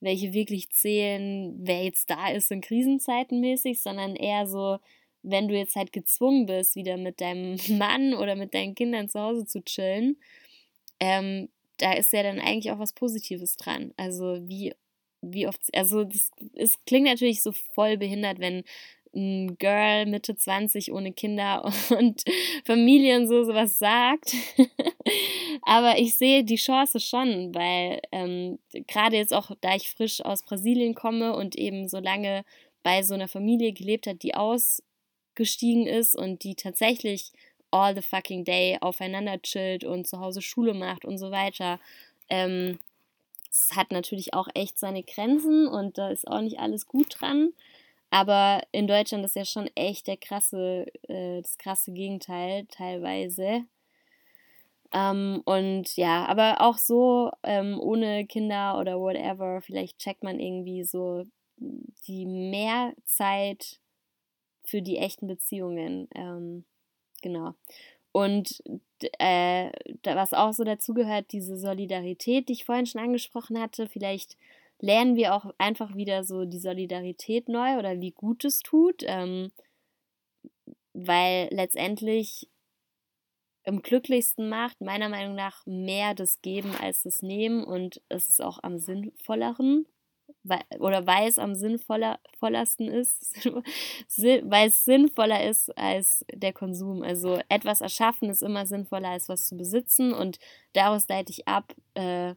welche 0.00 0.32
wirklich 0.32 0.70
zählen, 0.70 1.54
wer 1.60 1.84
jetzt 1.84 2.10
da 2.10 2.30
ist 2.30 2.50
in 2.50 2.60
Krisenzeiten 2.60 3.40
mäßig, 3.40 3.80
sondern 3.80 4.16
eher 4.16 4.46
so, 4.48 4.78
wenn 5.22 5.48
du 5.48 5.56
jetzt 5.56 5.76
halt 5.76 5.92
gezwungen 5.92 6.46
bist, 6.46 6.76
wieder 6.76 6.96
mit 6.96 7.20
deinem 7.20 7.56
Mann 7.78 8.14
oder 8.14 8.36
mit 8.36 8.54
deinen 8.54 8.74
Kindern 8.74 9.08
zu 9.08 9.20
Hause 9.20 9.46
zu 9.46 9.62
chillen, 9.62 10.16
ähm, 11.00 11.48
da 11.78 11.92
ist 11.94 12.12
ja 12.12 12.22
dann 12.22 12.40
eigentlich 12.40 12.70
auch 12.70 12.78
was 12.78 12.92
Positives 12.92 13.56
dran. 13.56 13.92
Also 13.96 14.38
wie, 14.48 14.74
wie 15.20 15.46
oft, 15.46 15.60
also 15.74 16.06
es 16.54 16.78
klingt 16.86 17.06
natürlich 17.06 17.42
so 17.42 17.52
voll 17.74 17.96
behindert, 17.96 18.38
wenn 18.38 18.64
ein 19.14 19.56
Girl 19.58 20.06
Mitte 20.06 20.34
20 20.36 20.92
ohne 20.92 21.12
Kinder 21.12 21.64
und 21.98 22.22
Familie 22.64 23.18
und 23.18 23.28
so 23.28 23.44
sowas 23.44 23.78
sagt. 23.78 24.34
Aber 25.62 25.98
ich 25.98 26.16
sehe 26.16 26.44
die 26.44 26.56
Chance 26.56 27.00
schon, 27.00 27.54
weil 27.54 28.00
ähm, 28.10 28.58
gerade 28.86 29.16
jetzt 29.16 29.34
auch, 29.34 29.50
da 29.60 29.74
ich 29.74 29.90
frisch 29.90 30.24
aus 30.24 30.44
Brasilien 30.44 30.94
komme 30.94 31.34
und 31.34 31.56
eben 31.56 31.88
so 31.88 31.98
lange 31.98 32.44
bei 32.82 33.02
so 33.02 33.14
einer 33.14 33.28
Familie 33.28 33.72
gelebt 33.72 34.06
hat, 34.06 34.22
die 34.22 34.34
aus 34.34 34.82
gestiegen 35.42 35.86
ist 35.86 36.16
und 36.16 36.44
die 36.44 36.54
tatsächlich 36.54 37.32
all 37.72 37.94
the 37.94 38.02
fucking 38.02 38.44
day 38.44 38.78
aufeinander 38.80 39.40
chillt 39.42 39.84
und 39.84 40.06
zu 40.06 40.20
Hause 40.20 40.40
Schule 40.40 40.74
macht 40.74 41.04
und 41.04 41.18
so 41.18 41.32
weiter. 41.32 41.80
Ähm, 42.28 42.78
es 43.50 43.70
hat 43.74 43.90
natürlich 43.90 44.34
auch 44.34 44.48
echt 44.54 44.78
seine 44.78 45.02
Grenzen 45.02 45.66
und 45.66 45.98
da 45.98 46.10
ist 46.10 46.28
auch 46.28 46.40
nicht 46.40 46.60
alles 46.60 46.86
gut 46.86 47.20
dran. 47.20 47.52
Aber 48.10 48.62
in 48.72 48.86
Deutschland 48.86 49.24
ist 49.24 49.36
ja 49.36 49.44
schon 49.44 49.70
echt 49.74 50.06
der 50.06 50.16
krasse, 50.16 50.86
äh, 51.08 51.40
das 51.40 51.58
krasse 51.58 51.92
Gegenteil 51.92 52.66
teilweise. 52.70 53.64
Ähm, 54.92 55.42
und 55.44 55.96
ja, 55.96 56.26
aber 56.26 56.60
auch 56.60 56.78
so 56.78 57.30
ähm, 57.42 57.80
ohne 57.80 58.26
Kinder 58.26 58.78
oder 58.78 59.00
whatever, 59.00 59.62
vielleicht 59.62 59.98
checkt 59.98 60.22
man 60.22 60.38
irgendwie 60.38 60.84
so 60.84 61.24
die 62.06 62.26
Mehrzeit 62.26 63.80
für 64.64 64.82
die 64.82 64.98
echten 64.98 65.26
Beziehungen. 65.26 66.08
Ähm, 66.14 66.64
genau. 67.22 67.54
Und 68.12 68.62
äh, 69.18 69.70
was 70.04 70.34
auch 70.34 70.52
so 70.52 70.64
dazugehört, 70.64 71.32
diese 71.32 71.56
Solidarität, 71.56 72.48
die 72.48 72.52
ich 72.52 72.64
vorhin 72.64 72.86
schon 72.86 73.00
angesprochen 73.00 73.58
hatte, 73.58 73.88
vielleicht 73.88 74.36
lernen 74.80 75.16
wir 75.16 75.34
auch 75.34 75.54
einfach 75.58 75.94
wieder 75.96 76.24
so 76.24 76.44
die 76.44 76.58
Solidarität 76.58 77.48
neu 77.48 77.78
oder 77.78 78.00
wie 78.00 78.10
gut 78.10 78.44
es 78.44 78.60
tut, 78.60 79.02
ähm, 79.06 79.52
weil 80.92 81.48
letztendlich 81.50 82.48
am 83.64 83.80
glücklichsten 83.80 84.48
macht, 84.48 84.80
meiner 84.80 85.08
Meinung 85.08 85.34
nach, 85.34 85.64
mehr 85.66 86.14
das 86.14 86.42
Geben 86.42 86.74
als 86.80 87.04
das 87.04 87.22
Nehmen 87.22 87.64
und 87.64 88.02
es 88.08 88.28
ist 88.28 88.42
auch 88.42 88.58
am 88.62 88.78
sinnvolleren, 88.78 89.86
oder 90.78 91.06
weil 91.06 91.28
es 91.28 91.38
am 91.38 91.54
sinnvoller, 91.54 92.18
vollersten 92.38 92.88
ist, 92.88 93.46
weil 94.16 94.68
es 94.68 94.84
sinnvoller 94.84 95.48
ist 95.48 95.76
als 95.78 96.24
der 96.32 96.52
Konsum. 96.52 97.02
Also 97.02 97.40
etwas 97.48 97.80
erschaffen 97.80 98.28
ist 98.28 98.42
immer 98.42 98.66
sinnvoller 98.66 99.10
als 99.10 99.28
was 99.28 99.46
zu 99.48 99.56
besitzen. 99.56 100.12
Und 100.12 100.38
daraus 100.72 101.06
leite 101.08 101.30
ich 101.30 101.46
ab, 101.46 101.72
äh, 101.94 102.34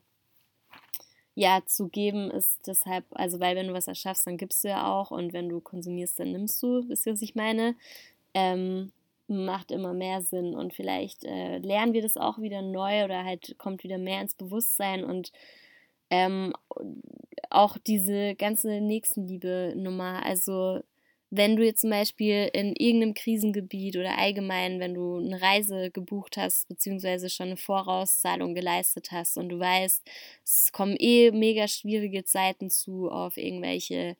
ja, 1.37 1.61
zu 1.65 1.89
geben 1.89 2.31
ist 2.31 2.65
deshalb, 2.65 3.03
also 3.11 3.39
weil 3.41 3.57
wenn 3.57 3.67
du 3.67 3.73
was 3.73 3.87
erschaffst, 3.87 4.25
dann 4.25 4.37
gibst 4.37 4.63
du 4.63 4.69
ja 4.69 4.87
auch. 4.87 5.11
Und 5.11 5.33
wenn 5.33 5.49
du 5.49 5.59
konsumierst, 5.59 6.19
dann 6.19 6.31
nimmst 6.31 6.61
du, 6.63 6.87
wisst 6.87 7.05
ihr, 7.05 7.13
was 7.13 7.21
ich 7.21 7.35
meine? 7.35 7.75
Ähm, 8.33 8.91
macht 9.27 9.71
immer 9.71 9.93
mehr 9.93 10.21
Sinn. 10.21 10.55
Und 10.55 10.73
vielleicht 10.73 11.25
äh, 11.25 11.57
lernen 11.57 11.93
wir 11.93 12.01
das 12.01 12.17
auch 12.17 12.39
wieder 12.39 12.61
neu 12.61 13.03
oder 13.03 13.23
halt 13.25 13.55
kommt 13.57 13.83
wieder 13.83 13.97
mehr 13.97 14.21
ins 14.21 14.35
Bewusstsein. 14.35 15.03
Und 15.03 15.31
ähm, 16.15 16.53
auch 17.49 17.77
diese 17.77 18.35
ganze 18.35 18.81
Nächstenliebe-Nummer, 18.81 20.25
also 20.25 20.81
wenn 21.31 21.55
du 21.55 21.65
jetzt 21.65 21.81
zum 21.81 21.89
Beispiel 21.89 22.49
in 22.53 22.75
irgendeinem 22.75 23.13
Krisengebiet 23.13 23.97
oder 23.97 24.17
allgemein, 24.17 24.79
wenn 24.79 24.93
du 24.93 25.17
eine 25.17 25.41
Reise 25.41 25.91
gebucht 25.91 26.37
hast, 26.37 26.67
beziehungsweise 26.69 27.29
schon 27.29 27.47
eine 27.47 27.57
Vorauszahlung 27.57 28.53
geleistet 28.55 29.11
hast 29.11 29.37
und 29.37 29.49
du 29.49 29.59
weißt, 29.59 30.03
es 30.43 30.71
kommen 30.71 30.95
eh 30.97 31.31
mega 31.31 31.67
schwierige 31.67 32.23
Zeiten 32.23 32.69
zu 32.69 33.09
auf 33.09 33.37
irgendwelche 33.37 34.15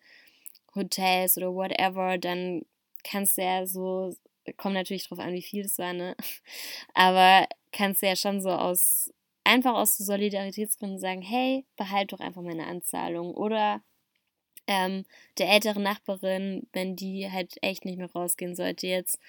Hotels 0.75 1.37
oder 1.37 1.53
whatever, 1.53 2.17
dann 2.17 2.65
kannst 3.03 3.37
du 3.37 3.43
ja 3.43 3.65
so, 3.65 4.13
kommt 4.57 4.75
natürlich 4.75 5.07
drauf 5.07 5.19
an, 5.19 5.33
wie 5.33 5.41
viel 5.41 5.63
das 5.63 5.77
war, 5.77 5.93
ne? 5.93 6.15
Aber 6.93 7.47
kannst 7.71 8.01
du 8.01 8.07
ja 8.07 8.15
schon 8.15 8.41
so 8.41 8.49
aus, 8.49 9.11
einfach 9.45 9.75
aus 9.75 9.97
Solidaritätsgründen 9.97 10.99
sagen, 10.99 11.21
hey, 11.21 11.65
behalt 11.77 12.11
doch 12.11 12.19
einfach 12.19 12.41
meine 12.41 12.67
Anzahlung. 12.67 13.33
Oder 13.33 13.81
ähm, 14.67 15.05
der 15.37 15.49
älteren 15.49 15.83
Nachbarin, 15.83 16.67
wenn 16.73 16.95
die 16.95 17.31
halt 17.31 17.55
echt 17.61 17.85
nicht 17.85 17.97
mehr 17.97 18.11
rausgehen 18.11 18.55
sollte, 18.55 18.87
jetzt 18.87 19.19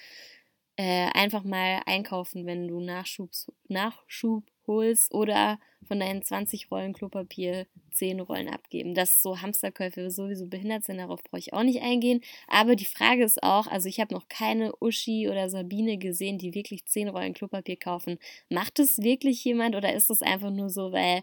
äh, 0.76 1.10
einfach 1.12 1.44
mal 1.44 1.82
einkaufen, 1.86 2.46
wenn 2.46 2.66
du 2.66 2.80
Nachschubs, 2.80 3.52
Nachschub 3.68 4.44
holst 4.66 5.12
oder 5.14 5.58
von 5.86 6.00
deinen 6.00 6.22
20 6.22 6.70
Rollen 6.70 6.92
Klopapier 6.92 7.66
10 7.92 8.20
Rollen 8.20 8.48
abgeben. 8.48 8.94
Dass 8.94 9.22
so 9.22 9.40
Hamsterkäufe 9.40 10.10
sowieso 10.10 10.46
behindert 10.46 10.84
sind, 10.84 10.98
darauf 10.98 11.22
brauche 11.22 11.38
ich 11.38 11.52
auch 11.52 11.62
nicht 11.62 11.82
eingehen. 11.82 12.20
Aber 12.48 12.76
die 12.76 12.84
Frage 12.84 13.24
ist 13.24 13.42
auch, 13.42 13.66
also 13.66 13.88
ich 13.88 14.00
habe 14.00 14.14
noch 14.14 14.28
keine 14.28 14.72
Uschi 14.80 15.28
oder 15.28 15.48
Sabine 15.48 15.98
gesehen, 15.98 16.38
die 16.38 16.54
wirklich 16.54 16.84
10 16.86 17.08
Rollen 17.08 17.34
Klopapier 17.34 17.76
kaufen. 17.76 18.18
Macht 18.48 18.78
es 18.78 18.98
wirklich 19.02 19.44
jemand 19.44 19.76
oder 19.76 19.94
ist 19.94 20.10
es 20.10 20.22
einfach 20.22 20.50
nur 20.50 20.70
so, 20.70 20.92
weil 20.92 21.22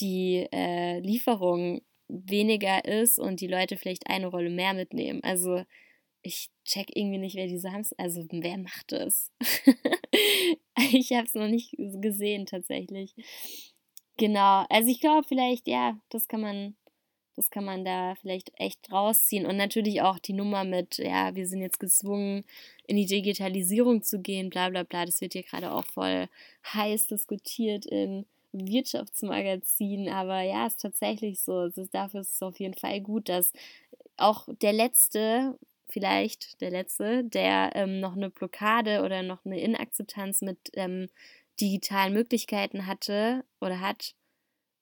die 0.00 0.46
äh, 0.52 1.00
Lieferung 1.00 1.80
weniger 2.08 2.84
ist 2.84 3.18
und 3.18 3.40
die 3.40 3.48
Leute 3.48 3.76
vielleicht 3.76 4.08
eine 4.08 4.26
Rolle 4.28 4.50
mehr 4.50 4.74
mitnehmen. 4.74 5.22
Also 5.22 5.64
ich 6.22 6.50
check 6.64 6.88
irgendwie 6.94 7.18
nicht, 7.18 7.36
wer 7.36 7.46
diese 7.46 7.72
Hamster, 7.72 7.96
also 7.98 8.26
wer 8.30 8.58
macht 8.58 8.92
das? 8.92 9.30
ich 11.10 11.16
habe 11.16 11.26
es 11.26 11.34
noch 11.34 11.48
nicht 11.48 11.74
gesehen 11.78 12.46
tatsächlich. 12.46 13.14
Genau, 14.16 14.64
also 14.70 14.90
ich 14.90 15.00
glaube 15.00 15.26
vielleicht, 15.28 15.68
ja, 15.68 15.98
das 16.08 16.26
kann 16.28 16.40
man, 16.40 16.76
das 17.34 17.50
kann 17.50 17.64
man 17.64 17.84
da 17.84 18.14
vielleicht 18.14 18.50
echt 18.58 18.90
rausziehen 18.90 19.46
und 19.46 19.56
natürlich 19.56 20.00
auch 20.02 20.18
die 20.18 20.32
Nummer 20.32 20.64
mit, 20.64 20.98
ja, 20.98 21.34
wir 21.34 21.46
sind 21.46 21.60
jetzt 21.60 21.80
gezwungen, 21.80 22.44
in 22.86 22.96
die 22.96 23.06
Digitalisierung 23.06 24.02
zu 24.02 24.20
gehen, 24.20 24.48
bla 24.50 24.70
bla 24.70 24.84
bla, 24.84 25.04
das 25.04 25.20
wird 25.20 25.34
hier 25.34 25.42
gerade 25.42 25.72
auch 25.72 25.84
voll 25.84 26.28
heiß 26.72 27.08
diskutiert 27.08 27.84
in 27.86 28.26
Wirtschaftsmagazin, 28.52 30.08
aber 30.08 30.40
ja, 30.42 30.66
ist 30.66 30.80
tatsächlich 30.80 31.40
so. 31.40 31.68
Das, 31.68 31.90
dafür 31.90 32.20
ist 32.20 32.34
es 32.34 32.42
auf 32.42 32.58
jeden 32.58 32.74
Fall 32.74 33.00
gut, 33.00 33.28
dass 33.28 33.52
auch 34.16 34.48
der 34.62 34.72
letzte, 34.72 35.58
vielleicht 35.88 36.60
der 36.60 36.70
letzte, 36.70 37.24
der 37.24 37.70
ähm, 37.74 38.00
noch 38.00 38.16
eine 38.16 38.30
Blockade 38.30 39.02
oder 39.02 39.22
noch 39.22 39.44
eine 39.44 39.60
Inakzeptanz 39.60 40.42
mit 40.42 40.58
ähm, 40.74 41.08
digitalen 41.60 42.12
Möglichkeiten 42.12 42.86
hatte 42.86 43.44
oder 43.60 43.80
hat, 43.80 44.14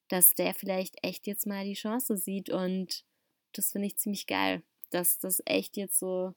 dass 0.09 0.33
der 0.33 0.53
vielleicht 0.53 1.03
echt 1.03 1.27
jetzt 1.27 1.47
mal 1.47 1.63
die 1.63 1.73
Chance 1.73 2.17
sieht 2.17 2.49
und 2.49 3.05
das 3.53 3.71
finde 3.71 3.87
ich 3.87 3.97
ziemlich 3.97 4.27
geil, 4.27 4.63
dass 4.89 5.17
das 5.17 5.41
echt 5.45 5.77
jetzt 5.77 5.99
so 5.99 6.33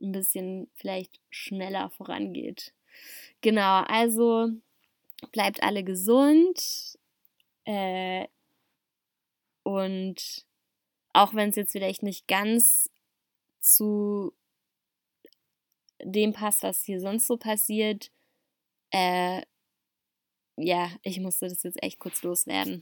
ein 0.00 0.12
bisschen 0.12 0.70
vielleicht 0.74 1.20
schneller 1.30 1.90
vorangeht. 1.90 2.74
Genau, 3.40 3.82
also 3.86 4.50
bleibt 5.32 5.62
alle 5.62 5.84
gesund. 5.84 6.98
Äh, 7.64 8.26
und 9.62 10.44
auch 11.12 11.34
wenn 11.34 11.50
es 11.50 11.56
jetzt 11.56 11.72
vielleicht 11.72 12.02
nicht 12.02 12.28
ganz 12.28 12.90
zu 13.66 14.32
dem 16.02 16.32
passt, 16.32 16.62
was 16.62 16.84
hier 16.84 17.00
sonst 17.00 17.26
so 17.26 17.36
passiert, 17.36 18.10
äh, 18.90 19.42
ja, 20.56 20.90
ich 21.02 21.20
musste 21.20 21.48
das 21.48 21.62
jetzt 21.62 21.82
echt 21.82 21.98
kurz 21.98 22.22
loswerden. 22.22 22.80